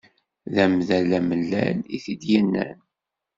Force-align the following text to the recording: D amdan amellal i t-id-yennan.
D 0.53 0.55
amdan 0.65 1.09
amellal 1.17 1.77
i 1.95 1.97
t-id-yennan. 2.03 2.77